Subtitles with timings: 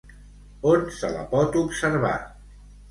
[0.71, 2.17] On se la pot observar?